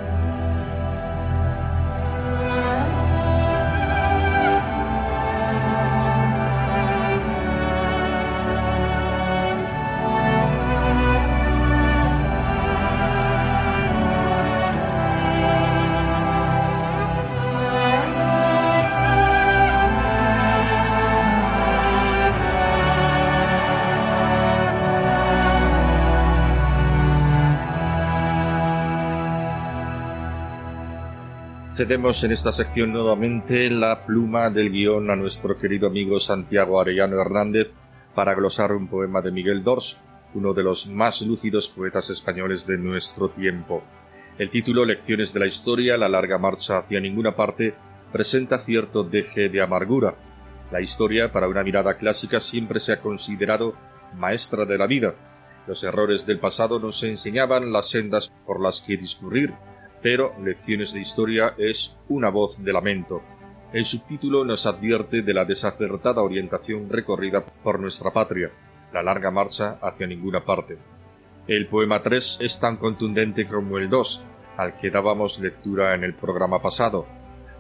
[31.81, 37.71] En esta sección nuevamente la pluma del guion a nuestro querido amigo Santiago Arellano Hernández
[38.13, 39.99] para glosar un poema de Miguel Dors,
[40.35, 43.81] uno de los más lúcidos poetas españoles de nuestro tiempo.
[44.37, 47.73] El título Lecciones de la Historia, la larga marcha hacia ninguna parte,
[48.11, 50.13] presenta cierto deje de amargura.
[50.71, 53.73] La historia, para una mirada clásica, siempre se ha considerado
[54.15, 55.15] maestra de la vida.
[55.65, 59.55] Los errores del pasado nos enseñaban las sendas por las que discurrir,
[60.01, 63.21] pero Lecciones de Historia es una voz de lamento.
[63.73, 68.51] El subtítulo nos advierte de la desacertada orientación recorrida por nuestra patria.
[68.91, 70.77] la larga marcha hacia ninguna parte.
[71.47, 74.21] El poema 3 es tan contundente como el 2,
[74.57, 77.07] al que dábamos lectura en el programa pasado.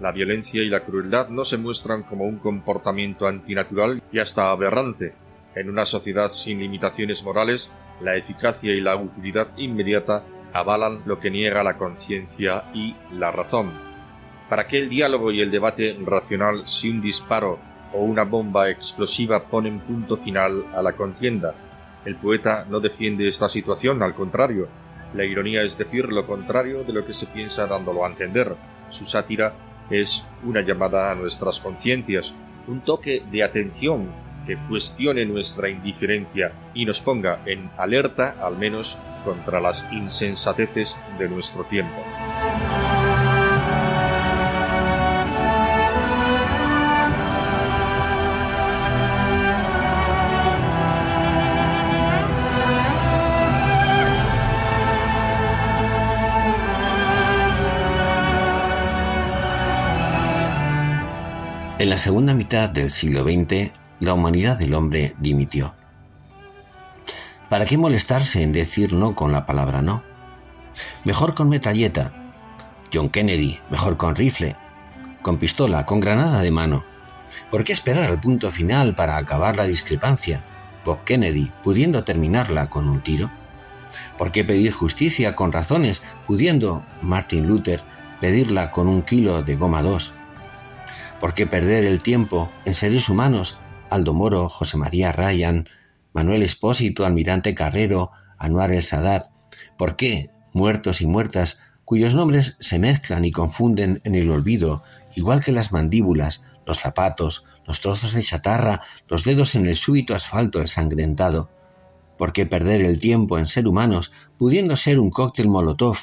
[0.01, 5.13] La violencia y la crueldad no se muestran como un comportamiento antinatural y hasta aberrante.
[5.55, 7.71] En una sociedad sin limitaciones morales,
[8.01, 13.71] la eficacia y la utilidad inmediata avalan lo que niega la conciencia y la razón.
[14.49, 17.59] ¿Para qué el diálogo y el debate racional si un disparo
[17.93, 21.55] o una bomba explosiva ponen punto final a la contienda?
[22.03, 24.67] El poeta no defiende esta situación, al contrario.
[25.13, 28.55] La ironía es decir lo contrario de lo que se piensa dándolo a entender.
[28.89, 29.53] Su sátira
[29.89, 32.31] es una llamada a nuestras conciencias,
[32.67, 34.09] un toque de atención
[34.45, 41.29] que cuestione nuestra indiferencia y nos ponga en alerta al menos contra las insensateces de
[41.29, 42.03] nuestro tiempo.
[61.81, 65.75] En la segunda mitad del siglo XX, la humanidad del hombre dimitió.
[67.49, 70.03] ¿Para qué molestarse en decir no con la palabra no?
[71.05, 72.11] Mejor con metralleta.
[72.91, 74.55] John Kennedy, mejor con rifle,
[75.21, 76.83] con pistola, con granada de mano.
[77.51, 80.41] ¿Por qué esperar al punto final para acabar la discrepancia?
[80.83, 83.29] Bob Kennedy, pudiendo terminarla con un tiro.
[84.17, 87.81] ¿Por qué pedir justicia con razones, pudiendo Martin Luther
[88.19, 90.13] pedirla con un kilo de goma 2?
[91.19, 93.60] ¿Por qué perder el tiempo en seres humanos?
[93.91, 95.69] Aldo Moro, José María Ryan,
[96.13, 99.29] Manuel Espósito, Almirante Carrero, Anuar el Sadat.
[99.77, 104.83] ¿Por qué muertos y muertas cuyos nombres se mezclan y confunden en el olvido,
[105.15, 110.15] igual que las mandíbulas, los zapatos, los trozos de chatarra, los dedos en el súbito
[110.15, 111.49] asfalto ensangrentado?
[112.17, 115.97] ¿Por qué perder el tiempo en ser humanos, pudiendo ser un cóctel molotov,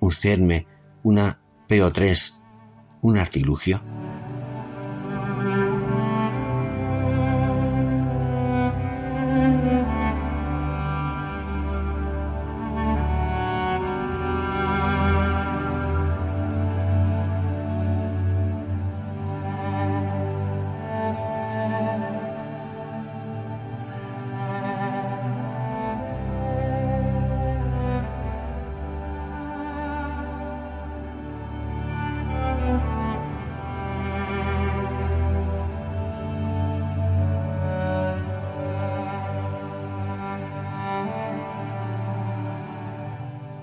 [0.00, 0.66] un CERME,
[1.02, 2.34] una PO3,
[3.02, 3.82] un artilugio?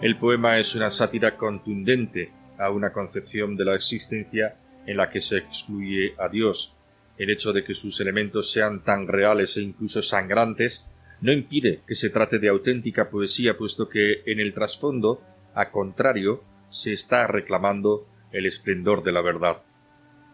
[0.02, 4.56] El poema es una sátira contundente a una concepción de la existencia
[4.88, 6.74] en la que se excluye a Dios.
[7.20, 10.89] El hecho de que sus elementos sean tan reales e incluso sangrantes
[11.22, 15.22] no impide que se trate de auténtica poesía, puesto que en el trasfondo,
[15.54, 19.58] a contrario, se está reclamando el esplendor de la verdad.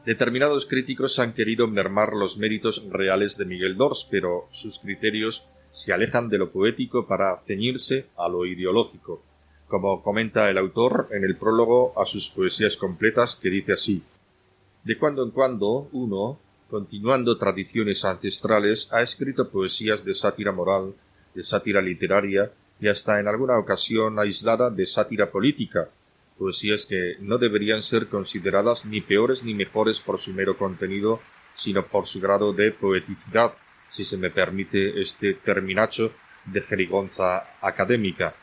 [0.05, 5.91] Determinados críticos han querido mermar los méritos reales de Miguel Dors, pero sus criterios se
[5.91, 9.26] alejan de lo poético para ceñirse a lo ideológico
[9.67, 14.03] como comenta el autor en el prólogo a sus poesías completas, que dice así
[14.83, 16.39] De cuando en cuando uno,
[16.69, 20.93] continuando tradiciones ancestrales, ha escrito poesías de sátira moral,
[21.35, 25.89] de sátira literaria y hasta en alguna ocasión aislada de sátira política,
[26.37, 31.19] poesías que no deberían ser consideradas ni peores ni mejores por su mero contenido,
[31.57, 33.53] sino por su grado de poeticidad,
[33.89, 36.11] si se me permite este terminacho
[36.45, 38.33] de jerigonza académica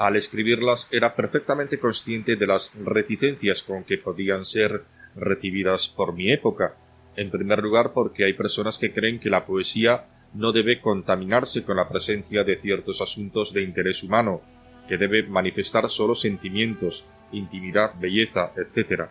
[0.00, 4.82] al escribirlas era perfectamente consciente de las reticencias con que podían ser
[5.14, 6.74] recibidas por mi época.
[7.16, 11.76] En primer lugar, porque hay personas que creen que la poesía no debe contaminarse con
[11.76, 14.40] la presencia de ciertos asuntos de interés humano,
[14.88, 19.02] que debe manifestar solo sentimientos, intimidad, belleza, etc.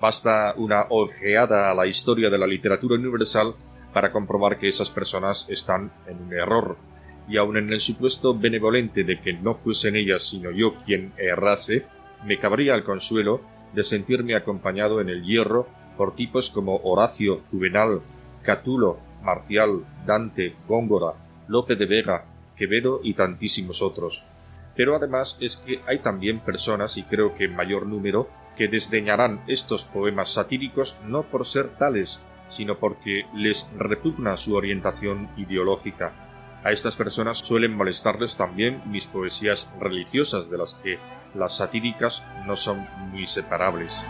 [0.00, 3.56] Basta una ojeada a la historia de la literatura universal
[3.92, 6.76] para comprobar que esas personas están en un error
[7.28, 11.84] y aun en el supuesto benevolente de que no fuesen ellas sino yo quien errase,
[12.24, 13.40] me cabría el consuelo
[13.74, 18.00] de sentirme acompañado en el hierro por tipos como Horacio, Juvenal,
[18.42, 21.14] Catulo, Marcial, Dante, Góngora,
[21.48, 22.24] Lope de Vega,
[22.56, 24.22] Quevedo y tantísimos otros.
[24.76, 29.42] Pero además es que hay también personas, y creo que en mayor número, que desdeñarán
[29.48, 36.27] estos poemas satíricos no por ser tales, sino porque les repugna su orientación ideológica
[36.64, 40.98] a estas personas suelen molestarles también mis poesías religiosas, de las que
[41.34, 44.04] las satíricas no son muy separables.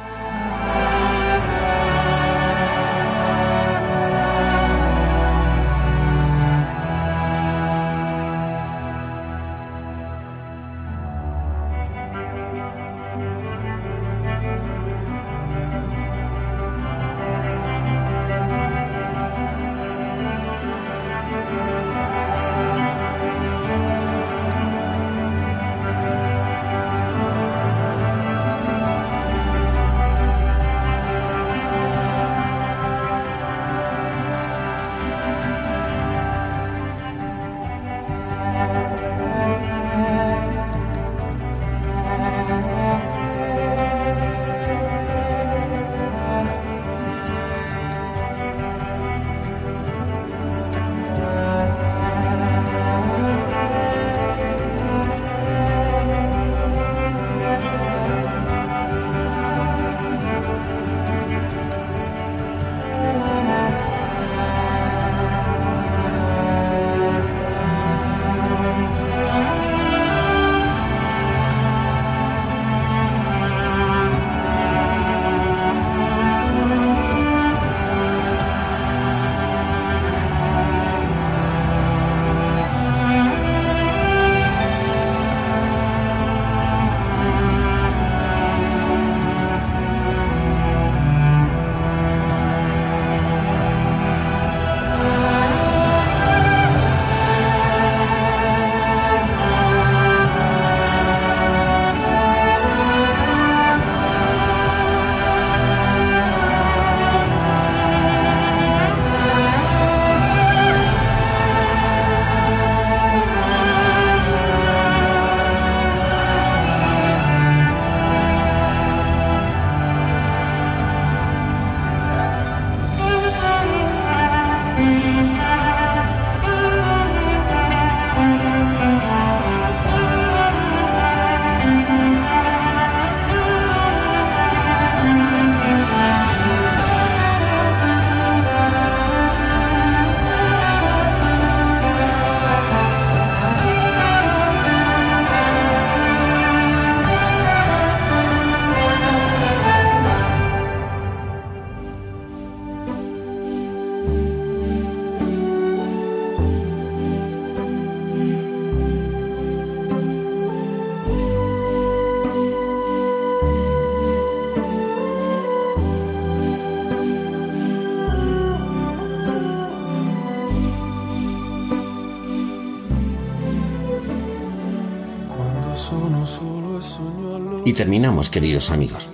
[177.64, 179.09] Y terminamos, queridos amigos.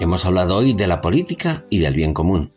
[0.00, 2.52] Hemos hablado hoy de la política y del bien común.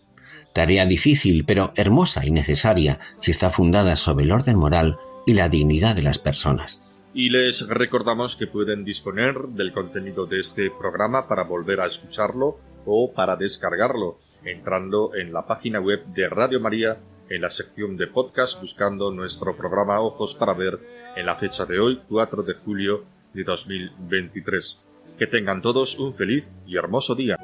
[0.54, 5.50] Tarea difícil, pero hermosa y necesaria si está fundada sobre el orden moral y la
[5.50, 6.88] dignidad de las personas.
[7.14, 12.60] Y les recordamos que pueden disponer del contenido de este programa para volver a escucharlo
[12.86, 16.98] o para descargarlo entrando en la página web de Radio María
[17.30, 20.80] en la sección de podcast buscando nuestro programa Ojos para Ver
[21.16, 24.91] en la fecha de hoy, 4 de julio de 2023.
[25.22, 27.38] Que tengan todos un feliz y hermoso día.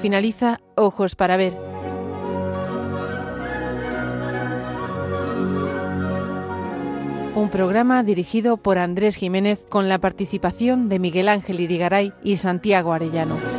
[0.00, 1.73] Finaliza Ojos para Ver.
[7.36, 12.92] Un programa dirigido por Andrés Jiménez con la participación de Miguel Ángel Irigaray y Santiago
[12.92, 13.53] Arellano.